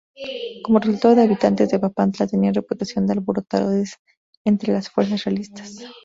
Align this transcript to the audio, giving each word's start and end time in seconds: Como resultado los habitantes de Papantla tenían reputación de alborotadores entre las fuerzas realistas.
Como 0.63 0.79
resultado 0.79 1.13
los 1.13 1.25
habitantes 1.27 1.69
de 1.69 1.77
Papantla 1.77 2.25
tenían 2.25 2.55
reputación 2.55 3.05
de 3.05 3.13
alborotadores 3.13 3.97
entre 4.43 4.73
las 4.73 4.89
fuerzas 4.89 5.25
realistas. 5.25 5.75